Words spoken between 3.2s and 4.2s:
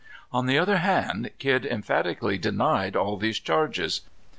charges.